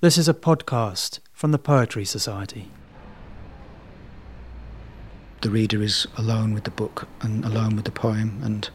[0.00, 2.70] This is a podcast from the Poetry Society.
[5.40, 8.70] The reader is alone with the book and alone with the poem, and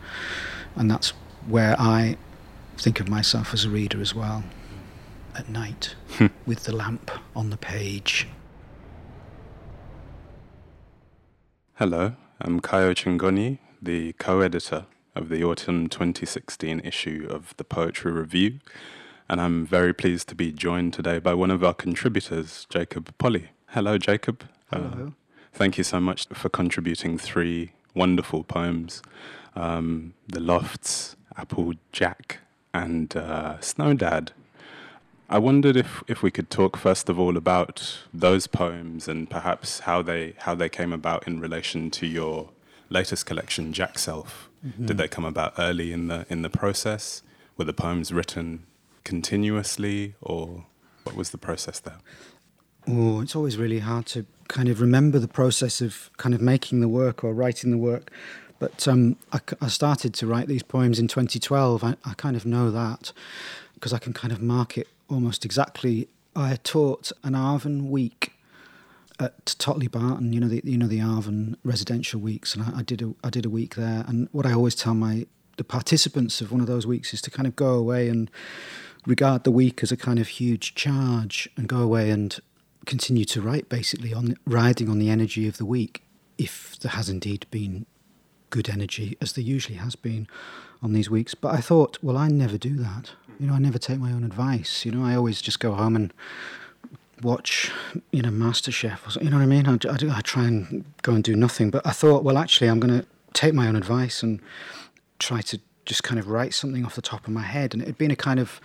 [0.75, 1.11] and that's
[1.47, 2.17] where I
[2.75, 4.43] think of myself as a reader as well.
[5.33, 6.25] At night, hmm.
[6.45, 8.27] with the lamp on the page.
[11.75, 18.11] Hello, I'm Kayo Chingonyi, the co editor of the autumn 2016 issue of the Poetry
[18.11, 18.59] Review
[19.33, 23.49] and I'm very pleased to be joined today by one of our contributors, Jacob Polley.
[23.69, 24.43] Hello, Jacob.
[24.71, 25.07] Hello.
[25.07, 25.09] Uh,
[25.51, 29.01] thank you so much for contributing three wonderful poems
[29.55, 32.41] um, The Lofts, Apple Jack,
[32.75, 34.33] and uh, Snow Dad.
[35.31, 39.79] I wondered if, if we could talk first of all about those poems and perhaps
[39.79, 42.51] how they how they came about in relation to your
[42.91, 44.47] latest collection, Jackself.
[44.63, 44.85] Mm-hmm.
[44.85, 47.23] Did they come about early in the in the process?
[47.57, 48.67] Were the poems written
[49.03, 50.65] continuously, or
[51.03, 51.97] what was the process there?
[52.87, 56.81] Oh, it's always really hard to kind of remember the process of kind of making
[56.81, 58.11] the work or writing the work.
[58.59, 61.83] But um, I, I, started to write these poems in 2012.
[61.83, 63.11] I, I kind of know that
[63.73, 66.07] because I can kind of mark it almost exactly.
[66.35, 68.33] I taught an Arvon week
[69.19, 72.83] at Totleigh Barton, you know the you know the Arvon residential weeks, and I, I,
[72.83, 74.03] did a I did a week there.
[74.07, 77.31] And what I always tell my the participants of one of those weeks is to
[77.31, 78.31] kind of go away and
[79.05, 82.39] regard the week as a kind of huge charge and go away and
[82.85, 86.03] continue to write basically on riding on the energy of the week
[86.37, 87.85] if there has indeed been
[88.49, 90.27] good energy as there usually has been
[90.81, 91.33] on these weeks.
[91.33, 93.11] But i thought well i never do that.
[93.39, 94.85] You know i never take my own advice.
[94.85, 96.13] You know i always just go home and
[97.21, 97.71] watch
[98.11, 99.67] you know masterchef or something, you know what i mean?
[99.67, 101.69] I, I, I try and go and do nothing.
[101.69, 104.41] But i thought well actually i'm going to take my own advice and
[105.19, 107.73] try to just kind of write something off the top of my head.
[107.73, 108.61] And it had been a kind of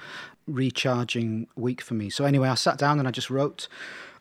[0.47, 2.11] recharging week for me.
[2.11, 3.69] So anyway, I sat down and I just wrote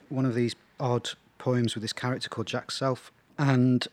[0.10, 3.10] one of these odd poems with this character called Jackself.
[3.38, 3.88] And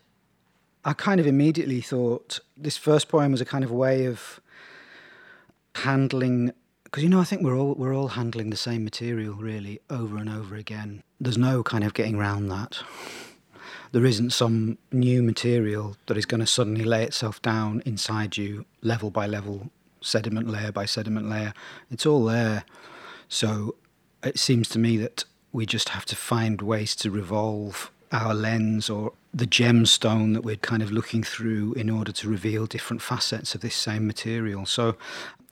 [0.83, 4.39] I kind of immediately thought this first poem was a kind of way of
[5.75, 6.53] handling
[6.85, 10.17] because you know I think we're all we're all handling the same material really over
[10.17, 11.03] and over again.
[11.19, 12.81] There's no kind of getting around that
[13.95, 18.65] there isn't some new material that is going to suddenly lay itself down inside you,
[18.85, 19.69] level by level,
[20.01, 21.53] sediment layer by sediment layer.
[21.89, 22.63] It's all there.
[23.27, 23.75] So
[24.23, 28.89] it seems to me that we just have to find ways to revolve our lens
[28.89, 33.55] or the gemstone that we're kind of looking through in order to reveal different facets
[33.55, 34.65] of this same material.
[34.65, 34.95] So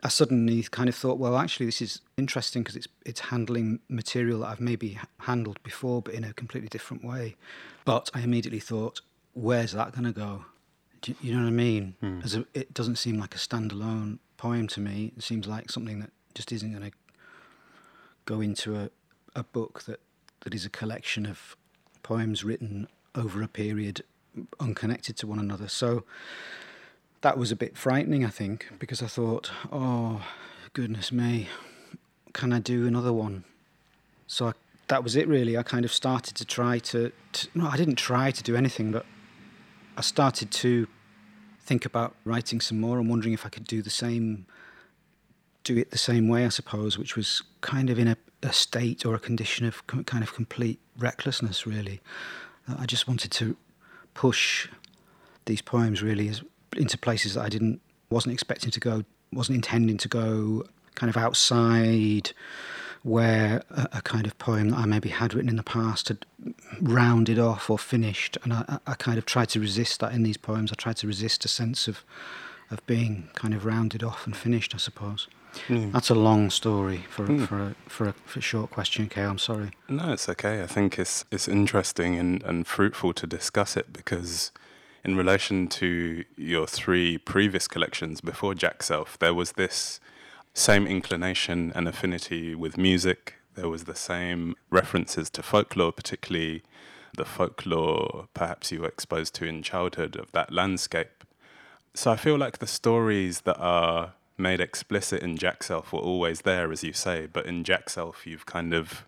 [0.03, 4.39] I suddenly kind of thought, well, actually, this is interesting because it's it's handling material
[4.41, 7.35] that I've maybe handled before, but in a completely different way.
[7.85, 9.01] But I immediately thought,
[9.33, 10.45] where's that going to go?
[11.03, 11.96] Do you, know what I mean?
[12.02, 12.24] Mm.
[12.24, 15.12] As a, it doesn't seem like a standalone poem to me.
[15.18, 16.97] It seems like something that just isn't going to
[18.25, 18.90] go into a,
[19.36, 20.00] a book that,
[20.41, 21.58] that is a collection of
[22.03, 24.02] poems written over a period
[24.59, 25.68] unconnected to one another.
[25.68, 26.03] So
[27.22, 30.25] that was a bit frightening, I think, because I thought, oh,
[30.72, 31.50] goodness me,
[32.31, 33.44] can I do another one?
[34.25, 34.53] So I
[34.88, 35.58] that was it really.
[35.58, 38.91] I kind of started to try to, to, no, I didn't try to do anything,
[38.91, 39.06] but
[39.95, 40.87] I started to
[41.61, 44.45] think about writing some more and wondering if I could do the same,
[45.63, 49.05] do it the same way, I suppose, which was kind of in a, a state
[49.05, 52.01] or a condition of kind of complete recklessness, really.
[52.67, 53.55] Uh, I just wanted to
[54.13, 54.67] push
[55.45, 56.31] these poems really
[56.75, 60.63] into places that I didn't, wasn't expecting to go, wasn't intending to go,
[60.95, 62.31] kind of outside
[63.03, 66.25] where a, a, kind of poem that I maybe had written in the past had
[66.81, 70.38] rounded off or finished, and I, I kind of tried to resist that in these
[70.38, 70.72] poems.
[70.72, 72.03] I tried to resist a sense of
[72.72, 74.74] of being kind of rounded off and finished.
[74.74, 75.28] I suppose.
[75.68, 75.91] Mm.
[75.91, 77.47] That's a long story for mm.
[77.47, 79.24] for, a, for, a, for a short question, Kay.
[79.24, 79.72] I'm sorry.
[79.90, 80.64] No, it's okay.
[80.64, 84.52] I think it's it's interesting and, and fruitful to discuss it because
[85.03, 90.00] in relation to your three previous collections before Jackself, there was this
[90.53, 93.36] same inclination and affinity with music.
[93.56, 96.64] There was the same references to folklore, particularly
[97.16, 101.23] the folklore perhaps you were exposed to in childhood of that landscape.
[101.94, 106.72] So I feel like the stories that are made explicit in Jackself were always there,
[106.72, 109.06] as you say, but in Jackself you've kind of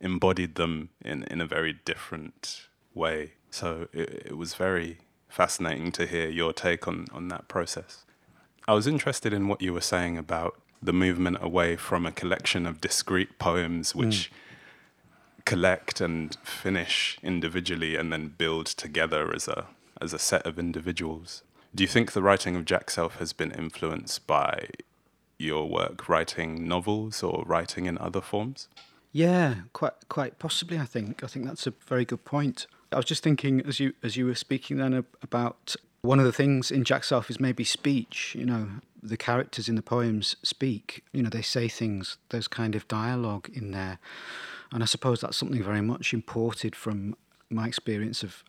[0.00, 3.34] embodied them in, in a very different way.
[3.50, 4.98] So it, it was very
[5.28, 8.04] fascinating to hear your take on, on that process.
[8.66, 12.66] I was interested in what you were saying about the movement away from a collection
[12.66, 15.44] of discrete poems which mm.
[15.44, 19.66] collect and finish individually and then build together as a
[20.00, 21.42] as a set of individuals.
[21.74, 24.68] Do you think the writing of Jackself has been influenced by
[25.38, 28.68] your work writing novels or writing in other forms?
[29.12, 30.78] Yeah, quite quite possibly.
[30.78, 31.24] I think.
[31.24, 32.66] I think that's a very good point.
[32.92, 36.32] I was just thinking as you as you were speaking then about one of the
[36.32, 38.36] things in Jackself is maybe speech.
[38.38, 38.68] You know,
[39.02, 41.02] the characters in the poems speak.
[41.12, 42.18] You know, they say things.
[42.28, 43.98] There's kind of dialogue in there,
[44.70, 47.16] and I suppose that's something very much imported from
[47.48, 48.44] my experience of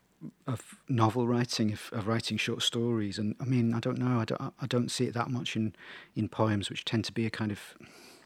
[0.48, 3.18] of novel writing, of, of writing short stories.
[3.18, 4.20] And I mean, I don't know.
[4.20, 4.54] I don't.
[4.62, 5.74] I don't see it that much in
[6.14, 7.60] in poems, which tend to be a kind of.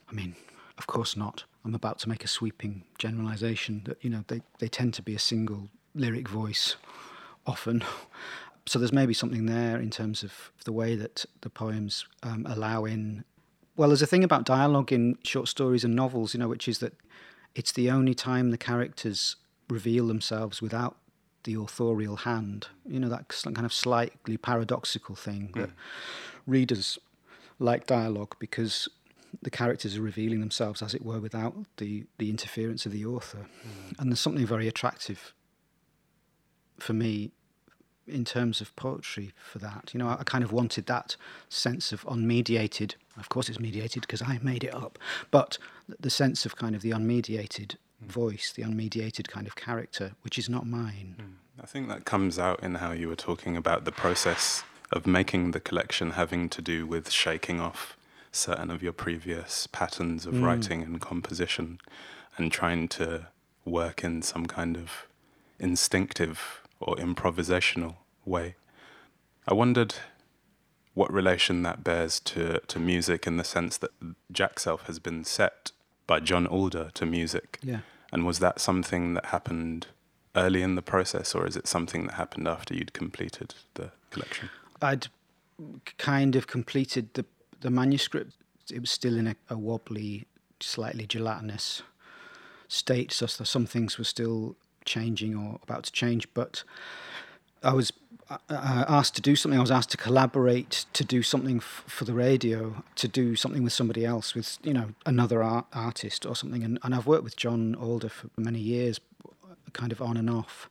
[0.10, 0.36] I mean,
[0.80, 1.44] of course not.
[1.64, 5.14] I'm about to make a sweeping generalization that, you know, they, they tend to be
[5.14, 6.78] a single lyric voice
[7.46, 7.84] often.
[8.70, 12.86] So there's maybe something there in terms of the way that the poems um, allow
[12.86, 13.24] in.
[13.76, 16.78] Well, there's a thing about dialogue in short stories and novels, you know, which is
[16.78, 16.94] that
[17.56, 19.38] it's the only time the characters
[19.72, 20.98] reveal themselves without
[21.46, 22.68] the authorial hand.
[22.88, 25.74] You know, that kind of slightly paradoxical thing that mm.
[26.46, 27.00] readers
[27.58, 28.88] like dialogue because
[29.42, 33.48] the characters are revealing themselves, as it were, without the, the interference of the author.
[33.66, 34.00] Mm.
[34.00, 35.34] And there's something very attractive
[36.78, 37.32] for me
[38.10, 39.92] in terms of poetry for that.
[39.94, 41.16] You know, I, I kind of wanted that
[41.50, 42.96] sense of unmediated.
[43.18, 44.98] Of course, it's mediated because I made it up,
[45.32, 45.58] but
[46.00, 48.08] the sense of kind of the unmediated mm.
[48.08, 51.16] voice, the unmediated kind of character, which is not mine.
[51.20, 51.62] Mm.
[51.62, 55.52] I think that comes out in how you were talking about the process of making
[55.52, 57.98] the collection having to do with shaking off
[58.32, 60.44] certain of your previous patterns of mm.
[60.44, 61.80] writing and composition
[62.38, 63.28] and trying to
[63.66, 65.08] work in some kind of
[65.60, 67.96] instinctive or improvisational
[68.26, 68.56] way.
[69.48, 69.96] I wondered
[70.94, 73.92] what relation that bears to, to music in the sense that
[74.34, 75.72] Jackself has been set
[76.08, 77.60] by John Alder to music.
[77.64, 77.80] Yeah.
[78.12, 79.88] And was that something that happened
[80.36, 84.50] early in the process or is it something that happened after you'd completed the collection?
[84.82, 85.08] I'd
[85.98, 87.26] kind of completed the
[87.62, 88.34] the manuscript
[88.72, 90.26] it was still in a, a wobbly,
[90.60, 91.82] slightly gelatinous
[92.68, 94.56] state, so some things were still
[94.90, 96.28] changing or about to change.
[96.34, 96.64] But
[97.64, 97.94] I was
[98.30, 98.38] uh,
[98.98, 99.58] asked to do something.
[99.58, 103.64] I was asked to collaborate to do something f- for the radio, to do something
[103.64, 106.64] with somebody else, with you know another art- artist or something.
[106.64, 109.00] And, and I've worked with John Alder for many years,
[109.74, 110.70] kind of on and off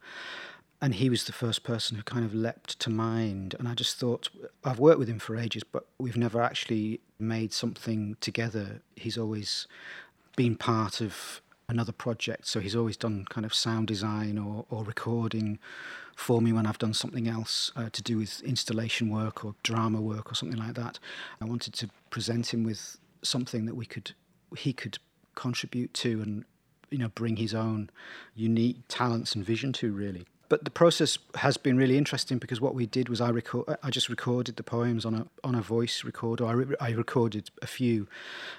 [0.81, 3.55] and he was the first person who kind of leapt to mind.
[3.59, 4.29] And I just thought,
[4.65, 8.81] I've worked with him for ages, but we've never actually made something together.
[8.95, 9.67] He's always
[10.37, 14.85] been part of another project, so he's always done kind of sound design or, or
[14.85, 15.59] recording
[16.17, 20.01] for me when I've done something else uh, to do with installation work or drama
[20.01, 20.99] work or something like that.
[21.41, 24.13] I wanted to present him with something that we could,
[24.57, 24.99] he could
[25.35, 26.45] contribute to and
[26.91, 27.91] you know bring his own
[28.35, 32.75] unique talents and vision to really but the process has been really interesting because what
[32.75, 36.05] we did was I record I just recorded the poems on a on a voice
[36.05, 36.47] recorder.
[36.47, 38.09] I, re- I recorded a few,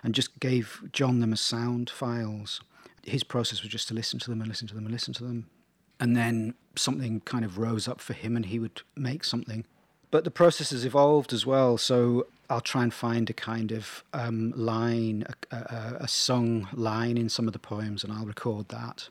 [0.03, 2.61] and just gave John them as sound files.
[3.03, 5.23] His process was just to listen to them and listen to them and listen to
[5.23, 5.49] them,
[5.99, 9.65] and then something kind of rose up for him, and he would make something.
[10.11, 11.77] But the process has evolved as well.
[11.77, 17.17] So I'll try and find a kind of um, line, a, a, a sung line
[17.17, 19.09] in some of the poems, and I'll record that.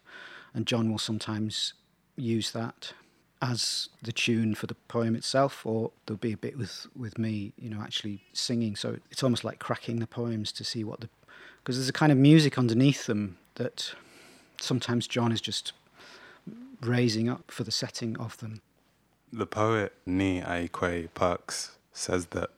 [0.55, 1.75] And John will sometimes
[2.17, 2.94] use that
[3.40, 7.52] as the tune for the poem itself, or there'll be a bit with, with me,
[7.56, 8.75] you know, actually singing.
[8.75, 11.08] So it's almost like cracking the poems to see what the.
[11.62, 13.93] Because there's a kind of music underneath them that
[14.61, 15.73] sometimes John is just
[16.81, 18.62] raising up for the setting of them.
[19.33, 22.50] The poet Nii Ayikwei Parkes says that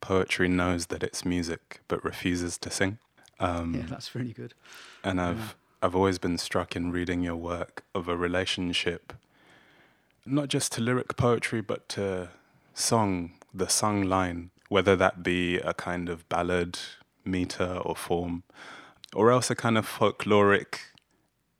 [0.00, 2.98] poetry knows that it's music but refuses to sing.
[3.40, 4.54] Um, yeah, that's really good.
[5.02, 9.14] And I've I've always been struck in reading your work of a relationship,
[10.26, 12.28] not just to lyric poetry, but to
[12.74, 16.78] song, the sung line, whether that be a kind of ballad,
[17.24, 18.42] meter, or form,
[19.14, 20.78] or else a kind of folkloric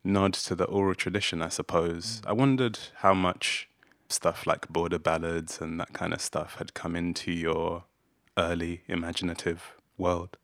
[0.04, 2.20] nod to the oral tradition, I suppose.
[2.20, 2.28] Mm.
[2.28, 3.68] I wondered how much
[4.08, 7.84] stuff like border ballads and that kind of stuff had come into your
[8.36, 10.36] early imaginative world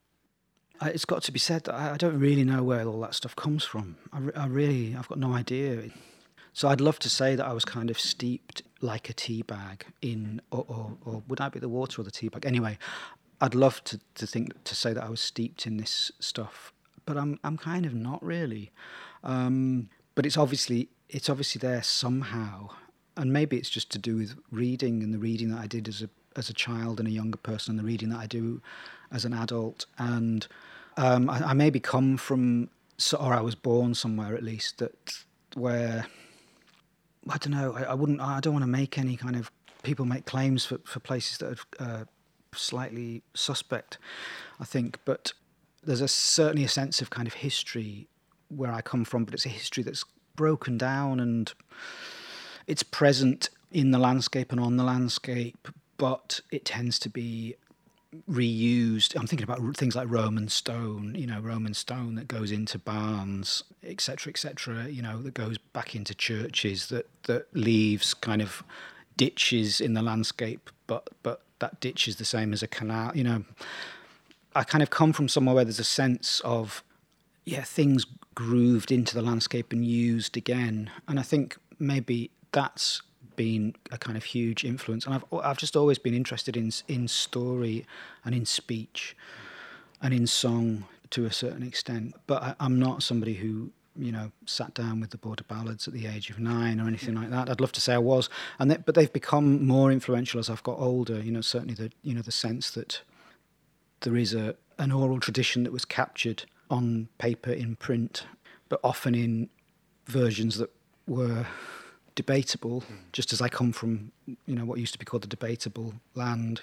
[0.82, 3.64] it's got to be said that I, don't really know where all that stuff comes
[3.64, 3.96] from.
[4.12, 5.90] I, I, really, I've got no idea.
[6.52, 9.86] So I'd love to say that I was kind of steeped like a tea bag
[10.02, 12.44] in, or, or, or would I be the water or the tea bag?
[12.46, 12.78] Anyway,
[13.40, 16.72] I'd love to, to think to say that I was steeped in this stuff,
[17.06, 18.72] but I'm I'm kind of not really.
[19.24, 22.70] Um, but it's obviously it's obviously there somehow,
[23.16, 26.02] and maybe it's just to do with reading and the reading that I did as
[26.02, 28.60] a as a child and a younger person, and the reading that I do
[29.10, 29.86] as an adult.
[29.98, 30.46] And
[30.96, 32.68] um, I, I, maybe come from,
[33.18, 36.06] or I was born somewhere at least that where
[37.28, 37.74] I don't know.
[37.74, 38.20] I, I wouldn't.
[38.20, 39.50] I don't want to make any kind of
[39.82, 42.04] people make claims for, for places that are uh,
[42.54, 43.98] slightly suspect.
[44.60, 45.32] I think, but
[45.86, 48.08] there's a certainly a sense of kind of history
[48.48, 51.52] where I come from, but it's a history that's broken down and
[52.66, 57.56] it's present in the landscape and on the landscape, but it tends to be
[58.30, 59.16] reused.
[59.18, 63.62] I'm thinking about things like Roman stone, you know, Roman stone that goes into barns,
[63.84, 64.88] etc., etc.
[64.88, 68.62] You know, that goes back into churches, that that leaves kind of
[69.16, 73.12] ditches in the landscape, but but that ditch is the same as a canal.
[73.14, 73.44] You know,
[74.56, 76.82] I kind of come from somewhere where there's a sense of
[77.44, 83.02] yeah things grooved into the landscape and used again, and I think maybe that's
[83.36, 87.06] been a kind of huge influence, and I've I've just always been interested in in
[87.06, 87.86] story
[88.24, 89.14] and in speech
[90.00, 92.14] and in song to a certain extent.
[92.26, 95.92] But I, I'm not somebody who you know sat down with the border ballads at
[95.92, 97.50] the age of nine or anything like that.
[97.50, 100.62] I'd love to say I was, and they, but they've become more influential as I've
[100.62, 101.20] got older.
[101.20, 103.02] You know, certainly the you know the sense that
[104.00, 108.26] there is a an oral tradition that was captured on paper in print,
[108.68, 109.48] but often in
[110.06, 110.70] versions that
[111.06, 111.46] were
[112.14, 112.96] debatable, mm.
[113.12, 116.62] just as I come from, you know, what used to be called the debatable land.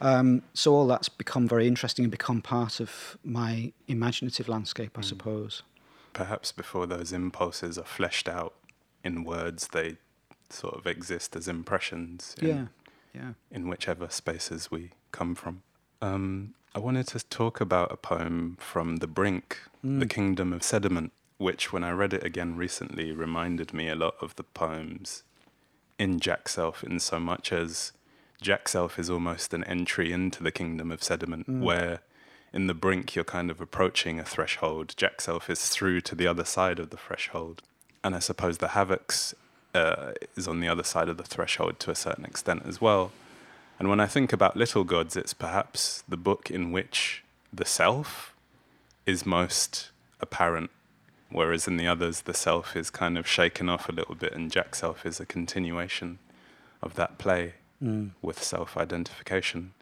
[0.00, 5.02] Um, so all that's become very interesting and become part of my imaginative landscape, I
[5.02, 5.04] mm.
[5.04, 5.62] suppose.
[6.12, 8.54] Perhaps before those impulses are fleshed out
[9.04, 9.96] in words, they
[10.50, 12.34] sort of exist as impressions.
[12.40, 12.66] In, yeah,
[13.14, 13.32] yeah.
[13.50, 15.62] In whichever spaces we come from.
[16.00, 19.98] Um, I wanted to talk about a poem from The Brink, mm.
[19.98, 24.16] The Kingdom of Sediment which, when I read it again recently, reminded me a lot
[24.20, 25.22] of the poems
[25.98, 27.92] in Jackself, in so much as
[28.42, 31.60] Jackself is almost an entry into the kingdom of sediment, mm.
[31.60, 32.00] where
[32.52, 34.94] in the brink you're kind of approaching a threshold.
[34.96, 37.62] Jackself is through to the other side of the threshold.
[38.02, 39.34] And I suppose the Havocs
[39.74, 43.12] uh, is on the other side of the threshold to a certain extent as well.
[43.78, 48.34] And when I think about Little Gods, it's perhaps the book in which the self
[49.06, 50.70] is most apparent
[51.30, 54.50] whereas in the others, the self is kind of shaken off a little bit, and
[54.50, 56.18] Jackself is a continuation
[56.82, 58.10] of that play mm.
[58.22, 59.72] with self identification.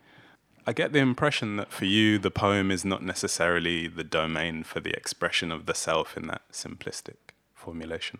[0.66, 4.80] I get the impression that for you, the poem is not necessarily the domain for
[4.80, 8.18] the expression of the self in that simplistic formulation.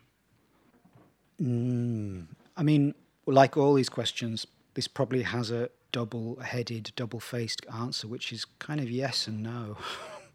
[1.42, 2.26] Mm.
[2.56, 2.94] I mean,
[3.26, 8.44] like all these questions, this probably has a double headed, double faced answer, which is
[8.58, 9.78] kind of yes and no.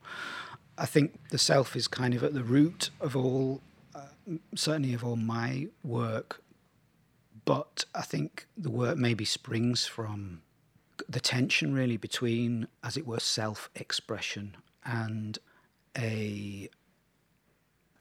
[0.79, 3.61] I think the self is kind of at the root of all,
[3.93, 4.07] uh,
[4.55, 6.41] certainly of all my work.
[7.45, 10.41] But I think the work maybe springs from
[11.07, 15.37] the tension really between, as it were, self expression and
[15.95, 16.67] a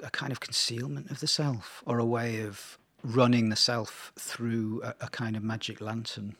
[0.02, 4.83] a kind of concealment of the self or a way of running the self through
[4.83, 6.37] a, a kind of magic lantern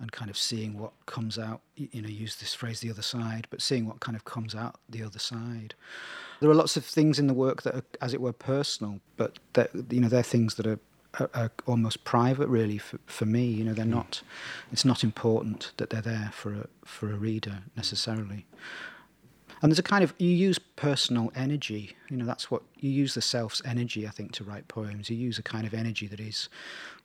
[0.00, 1.60] and kind of seeing what comes out.
[1.76, 4.76] You know, use this phrase "the other side," but seeing what kind of comes out
[4.88, 5.74] the other side.
[6.40, 9.38] There are lots of things in the work that are, as it were, personal, but
[9.54, 10.78] that you know they're things that are,
[11.18, 13.46] are, are almost private, really, for, for me.
[13.46, 13.90] You know, they're mm.
[13.90, 14.22] not.
[14.72, 18.46] It's not important that they're there for a for a reader necessarily.
[19.60, 21.96] And there's a kind of you use personal energy.
[22.08, 24.06] You know, that's what you use the self's energy.
[24.06, 26.48] I think to write poems, you use a kind of energy that is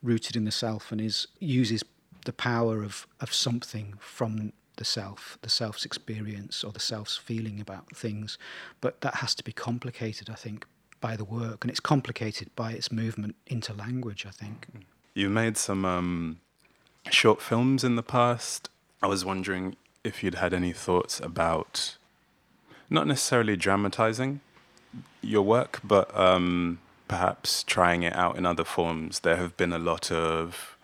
[0.02, 1.84] rooted in the self and is uses
[2.26, 7.60] the power of, of something from the self, the self's experience or the self's feeling
[7.60, 8.38] about things.
[8.82, 10.66] But that has to be complicated, I think,
[11.02, 11.64] by the work.
[11.64, 14.68] And it's complicated by its movement into language, I think.
[15.14, 16.40] You made some um,
[17.12, 18.70] short films in the past.
[19.02, 21.98] I was wondering if you'd had any thoughts about
[22.94, 24.40] not necessarily dramatizing
[25.22, 29.20] your work, but um, perhaps trying it out in other forms.
[29.20, 30.78] There have been a lot of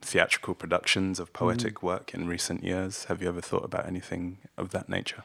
[0.00, 1.82] theatrical productions of poetic mm.
[1.82, 3.04] work in recent years.
[3.04, 5.24] Have you ever thought about anything of that nature?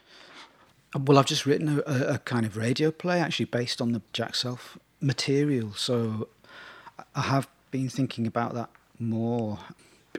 [0.97, 4.77] Well, I've just written a, a kind of radio play actually based on the Jackself
[4.99, 5.73] material.
[5.73, 6.27] So
[7.15, 8.69] I have been thinking about that
[8.99, 9.59] more,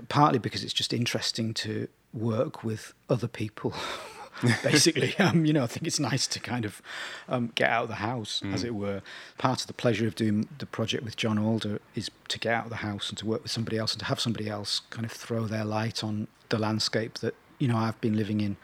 [0.08, 3.74] partly because it's just interesting to work with other people
[4.62, 5.14] basically.
[5.18, 6.82] um, you know, I think it's nice to kind of
[7.28, 8.52] um, get out of the house, mm.
[8.52, 9.02] as it were.
[9.38, 12.64] Part of the pleasure of doing the project with John Alder is to get out
[12.64, 15.04] of the house and to work with somebody else and to have somebody else kind
[15.04, 18.56] of throw their light on the landscape that, you know, I've been living in.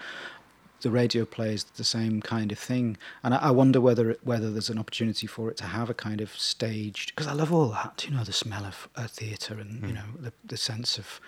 [0.80, 4.20] The radio play is the same kind of thing, and I, I wonder whether it,
[4.22, 7.52] whether there's an opportunity for it to have a kind of staged because I love
[7.52, 9.88] all that, you know, the smell of a theatre and mm.
[9.88, 11.20] you know the the sense of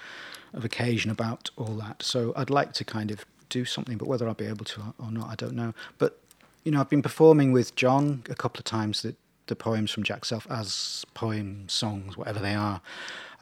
[0.53, 2.05] of occasion about all that.
[2.05, 5.11] So I'd like to kind of do something, but whether I'll be able to or
[5.11, 5.75] not, I don't know.
[5.99, 6.19] But
[6.65, 9.15] you know, I've been performing with John a couple of times the,
[9.47, 12.81] the poems from Jackself as poem songs, whatever they are,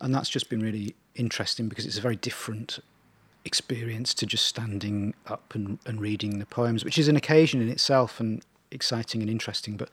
[0.01, 2.79] and that's just been really interesting because it's a very different
[3.45, 7.69] experience to just standing up and, and reading the poems, which is an occasion in
[7.69, 9.89] itself and exciting and interesting, but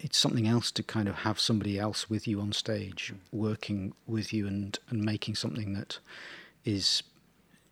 [0.00, 4.32] it's something else to kind of have somebody else with you on stage, working with
[4.32, 5.98] you and, and making something that
[6.64, 7.02] is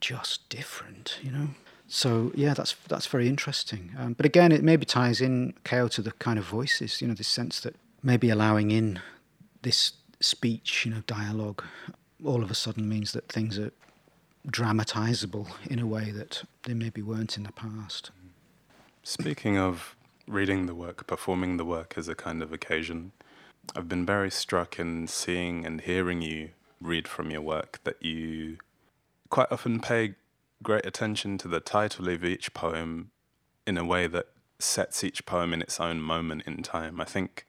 [0.01, 1.49] just different, you know.
[1.89, 3.93] So yeah, that's that's very interesting.
[3.99, 7.15] Um, but again, it maybe ties in Kao to the kind of voices, you know,
[7.15, 9.01] this sense that maybe allowing in
[9.63, 11.65] this speech, you know, dialogue,
[12.25, 13.73] all of a sudden means that things are
[14.47, 18.11] dramatizable in a way that they maybe weren't in the past.
[19.03, 23.13] Speaking of reading the work, performing the work as a kind of occasion,
[23.75, 28.59] I've been very struck in seeing and hearing you read from your work that you
[29.31, 30.15] quite often pay
[30.63, 33.11] great attention to the title of each poem
[33.67, 34.27] in a way that
[34.59, 37.01] sets each poem in its own moment in time.
[37.01, 37.47] I think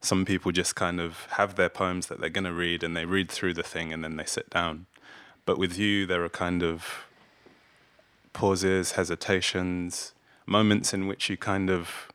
[0.00, 3.04] some people just kind of have their poems that they're going to read and they
[3.04, 4.86] read through the thing and then they sit down.
[5.44, 7.06] But with you, there are kind of
[8.32, 10.12] pauses, hesitations,
[10.46, 12.08] moments in which you kind of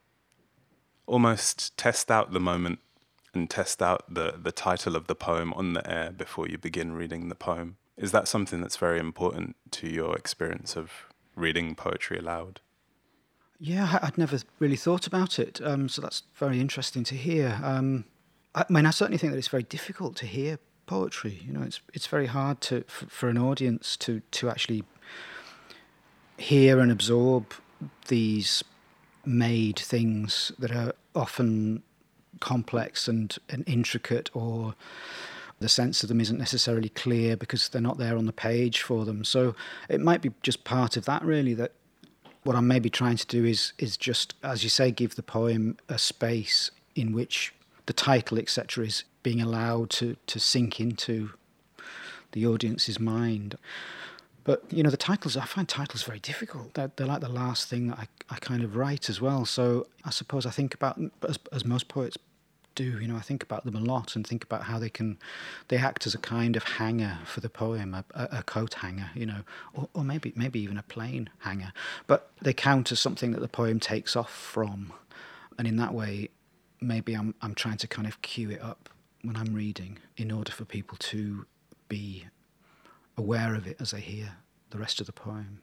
[1.07, 2.79] almost test out the moment
[3.33, 6.91] and test out the, the title of the poem on the air before you begin
[6.93, 7.77] reading the poem.
[7.97, 10.91] Is that something that's very important to your experience of
[11.35, 12.59] reading poetry aloud?
[13.59, 15.61] Yeah, I'd never really thought about it.
[15.63, 17.59] Um, so that's very interesting to hear.
[17.63, 18.05] Um,
[18.55, 20.57] I mean, I certainly think that it's very difficult to hear
[20.87, 21.41] poetry.
[21.45, 24.83] You know, it's it's very hard to for, for an audience to to actually
[26.37, 27.53] hear and absorb
[28.07, 28.63] these
[29.25, 31.83] made things that are often
[32.39, 34.73] complex and, and intricate or
[35.61, 39.05] the sense of them isn't necessarily clear because they're not there on the page for
[39.05, 39.23] them.
[39.23, 39.55] So
[39.89, 41.71] it might be just part of that really that
[42.43, 45.77] what I'm maybe trying to do is is just as you say give the poem
[45.87, 47.53] a space in which
[47.85, 51.29] the title etc is being allowed to to sink into
[52.31, 53.55] the audience's mind.
[54.43, 56.73] But you know the titles I find titles very difficult.
[56.73, 59.45] They're, they're like the last thing that I, I kind of write as well.
[59.45, 60.99] So I suppose I think about
[61.29, 62.17] as, as most poets
[62.75, 62.99] do.
[62.99, 65.17] You know, I think about them a lot and think about how they can,
[65.67, 69.25] they act as a kind of hanger for the poem, a, a coat hanger, you
[69.25, 69.41] know,
[69.73, 71.73] or, or maybe maybe even a plain hanger.
[72.07, 74.93] But they count as something that the poem takes off from,
[75.57, 76.29] and in that way,
[76.79, 78.89] maybe I'm I'm trying to kind of cue it up
[79.23, 81.45] when I'm reading in order for people to
[81.87, 82.25] be
[83.17, 84.37] aware of it as they hear
[84.71, 85.61] the rest of the poem.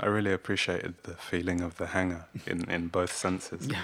[0.00, 3.68] I really appreciated the feeling of the hanger in, in both senses.
[3.70, 3.82] Yeah.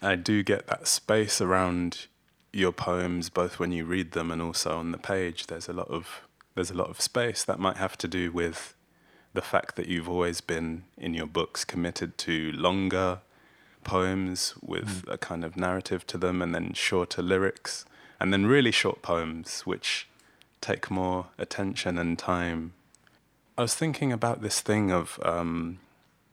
[0.00, 2.06] I do get that space around
[2.52, 5.46] your poems, both when you read them and also on the page.
[5.46, 6.22] There's a lot of
[6.54, 8.74] there's a lot of space that might have to do with
[9.32, 13.20] the fact that you've always been in your books committed to longer
[13.84, 15.12] poems with mm.
[15.12, 17.84] a kind of narrative to them, and then shorter lyrics,
[18.18, 20.08] and then really short poems which
[20.60, 22.72] take more attention and time.
[23.56, 25.78] I was thinking about this thing of um,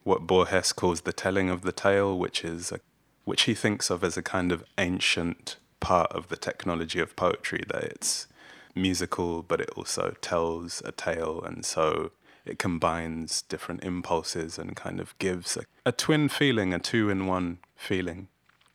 [0.04, 2.80] what Borges calls the telling of the tale, which is a
[3.26, 7.62] which he thinks of as a kind of ancient part of the technology of poetry,
[7.68, 8.28] that it's
[8.74, 12.12] musical, but it also tells a tale, and so
[12.44, 17.26] it combines different impulses and kind of gives a, a twin feeling, a two in
[17.26, 18.28] one feeling.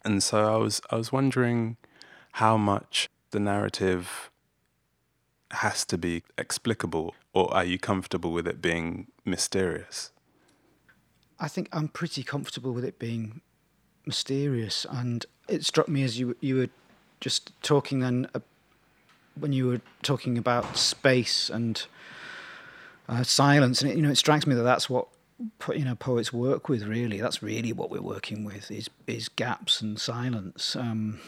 [0.03, 1.77] And so I was I was wondering
[2.33, 4.29] how much the narrative
[5.51, 10.11] has to be explicable, or are you comfortable with it being mysterious?
[11.39, 13.39] I think I'm pretty comfortable with it being
[14.05, 14.85] mysterious.
[14.89, 16.69] And it struck me as you you were
[17.19, 18.39] just talking then uh,
[19.39, 21.85] when you were talking about space and
[23.07, 25.07] uh, silence, and it, you know it strikes me that that's what
[25.75, 26.83] you know poets work with.
[26.83, 30.75] Really, that's really what we're working with is is gaps and silence.
[30.75, 31.19] Um,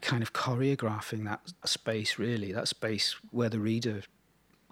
[0.00, 4.02] kind of choreographing that space really that space where the reader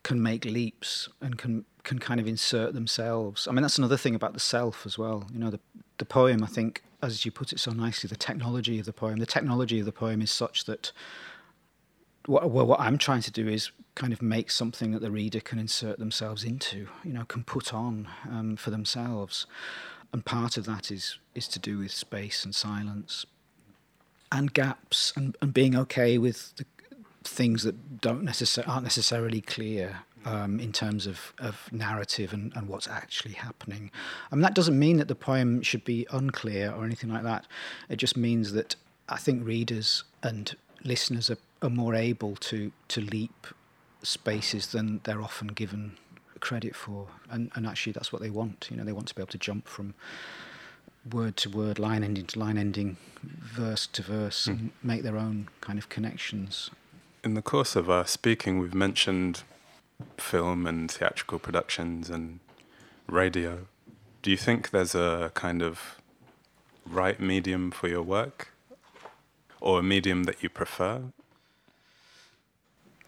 [0.03, 3.49] can make leaps and can can kind of insert themselves.
[3.49, 5.27] I mean, that's another thing about the self as well.
[5.33, 5.61] You know, the
[5.97, 6.45] the poem.
[6.45, 9.17] I think, as you put it so nicely, the technology of the poem.
[9.17, 10.93] The technology of the poem is such that
[12.27, 15.41] what, well, what I'm trying to do is kind of make something that the reader
[15.41, 16.89] can insert themselves into.
[17.03, 19.47] You know, can put on um, for themselves,
[20.13, 23.25] and part of that is is to do with space and silence,
[24.31, 26.67] and gaps, and, and being okay with the
[27.25, 32.69] things that don't necessar- aren't necessarily clear um, in terms of, of narrative and, and
[32.69, 33.91] what's actually happening.
[34.31, 37.47] I mean, that doesn't mean that the poem should be unclear or anything like that.
[37.89, 38.77] It just means that
[39.09, 40.55] I think readers and
[40.85, 43.47] listeners are, are more able to, to leap
[44.03, 45.97] spaces than they're often given
[46.41, 47.09] credit for.
[47.31, 48.69] And, and actually, that's what they want.
[48.71, 49.95] You know, they want to be able to jump from
[51.13, 54.53] word to word, line ending to line ending, verse to verse, mm.
[54.53, 56.71] and make their own kind of connections
[57.25, 59.43] in the course of our speaking, we've mentioned
[60.17, 62.41] film and theatrical productions and
[63.07, 63.67] radio.
[64.23, 65.97] Do you think there's a kind of
[66.87, 68.53] right medium for your work?
[69.61, 71.03] Or a medium that you prefer?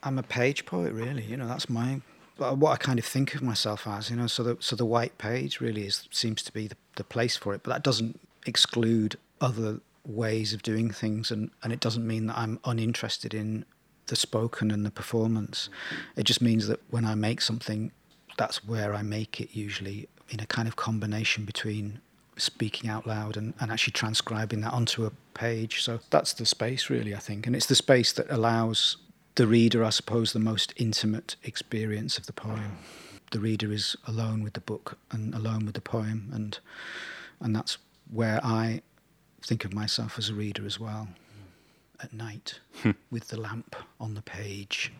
[0.02, 1.22] I'm a page poet, really.
[1.22, 2.00] You know, that's my
[2.40, 4.10] uh, what I kind of think of myself as.
[4.10, 7.04] You know, so the so the white page really is seems to be the, the
[7.04, 7.62] place for it.
[7.62, 12.36] But that doesn't exclude other ways of doing things, and and it doesn't mean that
[12.36, 13.64] I'm uninterested in
[14.10, 15.70] the spoken and the performance.
[16.16, 17.92] It just means that when I make something,
[18.36, 22.00] that's where I make it usually in a kind of combination between
[22.36, 25.82] speaking out loud and, and actually transcribing that onto a page.
[25.82, 27.46] So that's the space, really, I think.
[27.46, 28.96] And it's the space that allows
[29.36, 32.78] the reader, I suppose, the most intimate experience of the poem.
[33.30, 36.58] The reader is alone with the book and alone with the poem, and
[37.40, 37.78] and that's
[38.10, 38.82] where I
[39.40, 41.08] think of myself as a reader as well.
[42.02, 42.92] At night, hmm.
[43.10, 44.92] with the lamp on the page.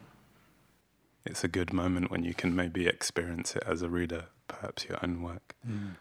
[1.25, 4.99] It's a good moment when you can maybe experience it as a reader, perhaps your
[5.03, 5.55] own work.
[5.67, 5.97] Mm.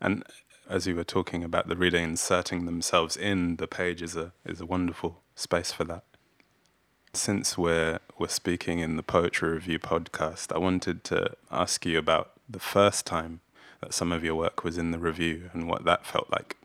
[0.00, 0.24] And
[0.68, 4.60] as you were talking about the reader inserting themselves in the page is a is
[4.60, 6.04] a wonderful space for that.
[7.12, 12.32] Since we're we're speaking in the poetry review podcast, I wanted to ask you about
[12.48, 13.40] the first time
[13.80, 16.56] that some of your work was in the review and what that felt like.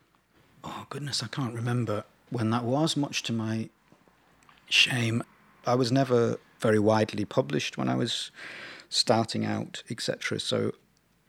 [0.64, 3.70] Oh goodness, I can't remember when that was, much to my
[4.68, 5.24] shame.
[5.68, 8.32] I was never very widely published when I was
[8.90, 10.40] starting out, etc.
[10.40, 10.74] So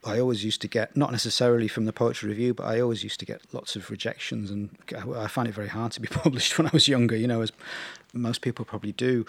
[0.05, 3.19] I always used to get, not necessarily from the poetry review, but I always used
[3.19, 4.69] to get lots of rejections, and
[5.15, 7.51] I found it very hard to be published when I was younger, you know, as
[8.13, 9.25] most people probably do.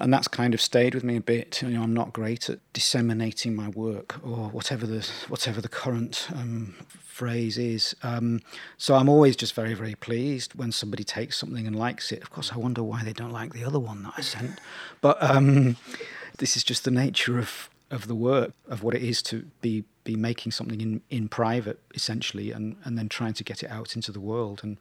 [0.00, 1.62] And that's kind of stayed with me a bit.
[1.62, 6.28] You know, I'm not great at disseminating my work or whatever the whatever the current
[6.34, 6.74] um,
[7.14, 7.94] phrase is.
[8.02, 8.40] Um,
[8.76, 12.22] so I'm always just very, very pleased when somebody takes something and likes it.
[12.22, 14.58] Of course, I wonder why they don't like the other one that I sent.
[15.00, 15.76] But um,
[16.38, 19.84] this is just the nature of, of the work, of what it is to be
[20.04, 23.96] be making something in, in private, essentially, and, and then trying to get it out
[23.96, 24.76] into the world and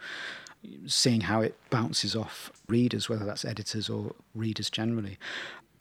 [0.86, 5.18] seeing how it bounces off readers, whether that's editors or readers generally.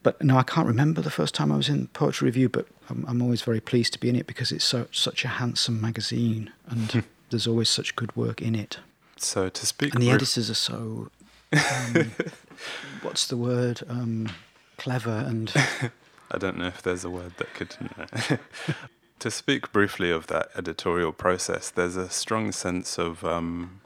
[0.03, 3.05] But no, I can't remember the first time I was in Poetry Review, but I'm,
[3.07, 6.53] I'm always very pleased to be in it because it's so, such a handsome magazine
[6.67, 7.01] and hmm.
[7.31, 8.79] there's always such good work in it.
[9.17, 11.11] So to speak, and the editors are so
[11.53, 12.11] um,
[13.03, 13.83] what's the word?
[13.89, 14.31] Um,
[14.79, 15.53] clever and.
[16.33, 17.77] I don't know if there's a word that could.
[19.19, 23.81] to speak briefly of that editorial process, there's a strong sense of um,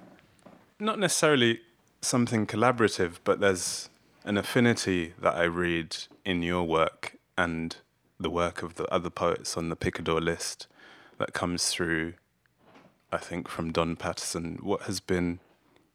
[0.79, 1.61] not necessarily
[2.01, 3.91] something collaborative, but there's
[4.25, 7.77] an affinity that I read in your work and
[8.19, 10.69] the work of the other poets on the Picador list
[11.19, 12.15] that comes through,
[13.13, 14.59] I think, from Don Paterson.
[14.63, 15.41] What has been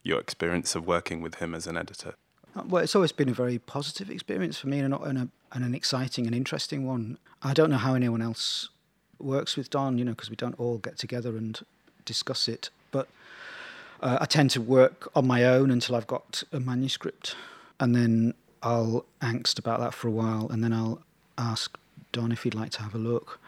[0.04, 2.16] your experience of working with him as an editor?
[2.56, 5.74] Well, it's always been a very positive experience for me and, and, a, and an
[5.74, 7.18] exciting and interesting one.
[7.42, 8.70] I don't know how anyone else
[9.20, 11.60] works with Don, you know, because we don't all get together and
[12.06, 12.70] discuss it.
[12.92, 13.08] But
[14.02, 17.36] uh, I tend to work on my own until I've got a manuscript
[17.80, 18.34] and then
[18.64, 21.02] I'll angst about that for a while, and then I'll
[21.38, 21.78] ask
[22.12, 23.40] Don if he'd like to have a look.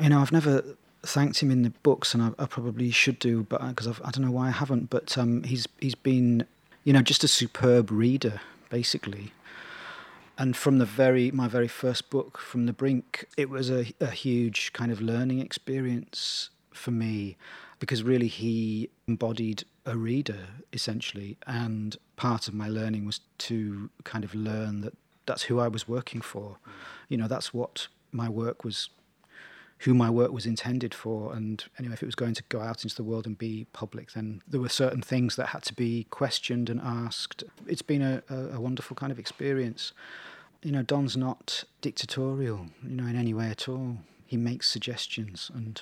[0.00, 0.64] You know, I've never
[1.02, 4.10] thanked him in the books, and I, I probably should do, but because uh, I
[4.10, 4.88] don't know why I haven't.
[4.88, 6.46] But um, he's he's been,
[6.88, 9.34] you know, just a superb reader, basically.
[10.38, 14.06] And from the very my very first book, from the brink, it was a, a
[14.06, 17.36] huge kind of learning experience for me,
[17.78, 24.24] because really he embodied a reader essentially, and part of my learning was to kind
[24.24, 24.94] of learn that
[25.26, 26.56] that's who I was working for.
[27.10, 28.88] You know, that's what my work was,
[29.80, 31.32] who my work was intended for.
[31.34, 34.12] And anyway, if it was going to go out into the world and be public,
[34.12, 37.44] then there were certain things that had to be questioned and asked.
[37.66, 39.92] It's been a, a, wonderful kind of experience.
[40.62, 43.98] You know, Don's not dictatorial, you know, in any way at all.
[44.26, 45.80] He makes suggestions and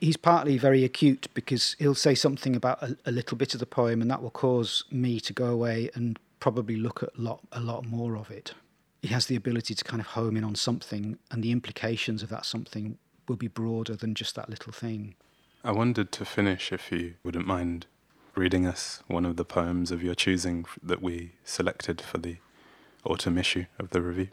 [0.00, 3.66] he's partly very acute because he'll say something about a, a, little bit of the
[3.66, 7.60] poem, and that will cause me to go away and probably look at lot, a
[7.60, 8.54] lot more of it.
[9.02, 12.28] He has the ability to kind of home in on something, and the implications of
[12.30, 15.14] that something will be broader than just that little thing.
[15.64, 17.86] I wondered to finish if you wouldn't mind
[18.34, 22.36] reading us one of the poems of your choosing that we selected for the
[23.04, 24.28] autumn issue of the review.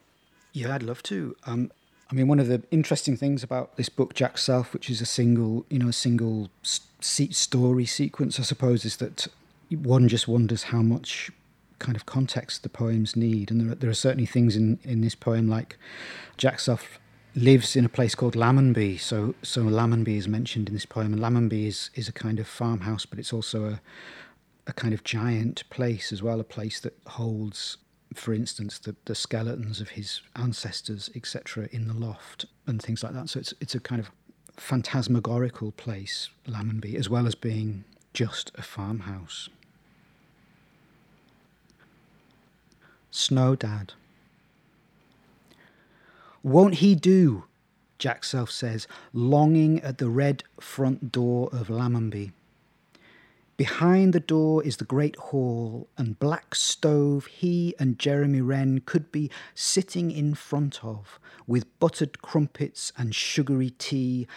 [0.52, 1.36] Yeah, I'd love to.
[1.46, 1.72] Um,
[2.12, 5.66] I mean, one of the interesting things about this book, Jackself, which is a single,
[5.70, 6.50] you know, a single
[7.02, 9.28] story sequence, I suppose, is that
[9.72, 11.32] one just wonders how much
[11.80, 13.50] kind of context the poems need.
[13.50, 15.78] And there are, there are certainly things in, in this poem like
[16.38, 17.00] Jackself
[17.36, 19.00] lives in a place called Lammonby.
[19.00, 22.48] So, so Lammonby is mentioned in this poem, and Lammonby is, is a kind of
[22.48, 23.82] farmhouse, but it's also a,
[24.68, 27.78] a kind of giant place as well, a place that holds
[28.14, 33.14] for instance, the, the skeletons of his ancestors, etc., in the loft and things like
[33.14, 33.30] that.
[33.30, 34.12] So it's it's a kind of
[34.58, 39.50] phantasmagorical place, Lammonby, as well as being just a farmhouse.
[43.12, 43.94] Snow Dad.
[46.44, 47.46] Won't he do?
[47.98, 52.34] Jackself says, longing at the red front door of Lammonby.
[53.56, 59.10] Behind the door is the great hall and black stove he and Jeremy Wren could
[59.10, 64.28] be sitting in front of, with buttered crumpets and sugary tea,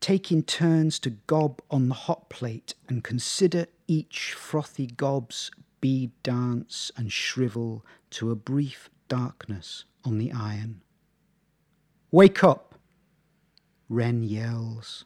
[0.00, 5.50] taking turns to gob on the hot plate and consider each frothy gob's
[5.80, 10.82] bead dance and shrivel to a brief darkness on the iron.
[12.14, 12.76] Wake up!
[13.88, 15.04] Wren yells.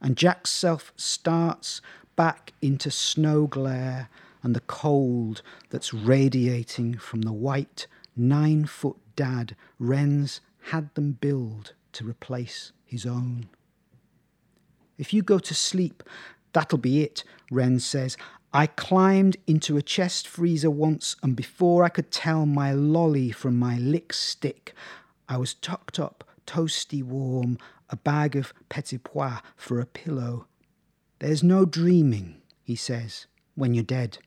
[0.00, 1.82] And Jack's self starts
[2.16, 4.08] back into snow glare
[4.42, 11.74] and the cold that's radiating from the white nine foot dad Wren's had them build
[11.92, 13.50] to replace his own.
[14.96, 16.02] If you go to sleep,
[16.54, 18.16] that'll be it, Wren says.
[18.54, 23.58] I climbed into a chest freezer once, and before I could tell my lolly from
[23.58, 24.74] my lick stick,
[25.28, 27.58] I was tucked up, toasty warm,
[27.90, 30.46] a bag of petit pois for a pillow.
[31.18, 34.18] There's no dreaming, he says, when you're dead.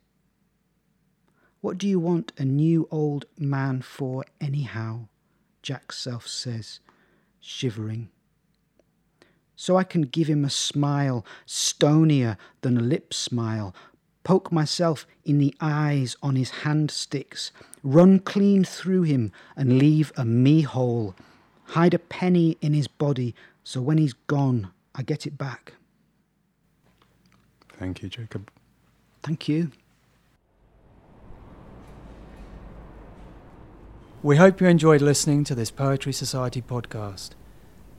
[1.61, 5.07] What do you want a new old man for, anyhow?
[5.61, 6.79] Jackself says,
[7.39, 8.09] shivering.
[9.55, 13.75] So I can give him a smile stonier than a lip smile,
[14.23, 17.51] poke myself in the eyes on his hand sticks,
[17.83, 21.15] run clean through him and leave a me hole,
[21.65, 25.73] hide a penny in his body so when he's gone, I get it back.
[27.77, 28.49] Thank you, Jacob.
[29.21, 29.71] Thank you.
[34.21, 37.29] We hope you enjoyed listening to this Poetry Society podcast.